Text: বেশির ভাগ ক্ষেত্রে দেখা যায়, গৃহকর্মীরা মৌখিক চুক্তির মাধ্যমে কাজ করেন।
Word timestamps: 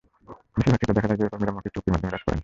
বেশির 0.53 0.65
ভাগ 0.69 0.75
ক্ষেত্রে 0.79 0.95
দেখা 0.97 1.07
যায়, 1.09 1.19
গৃহকর্মীরা 1.19 1.53
মৌখিক 1.53 1.73
চুক্তির 1.75 1.93
মাধ্যমে 1.93 2.13
কাজ 2.13 2.21
করেন। 2.25 2.39